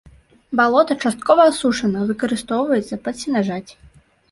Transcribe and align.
Балота 0.59 0.97
часткова 1.03 1.45
асушана, 1.51 1.99
выкарыстоўваецца 2.09 3.01
пад 3.07 3.23
сенажаць. 3.23 3.67